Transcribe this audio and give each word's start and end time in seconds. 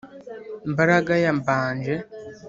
mbaraga 0.71 1.13
ya 1.23 1.31
mbanje 1.39 1.93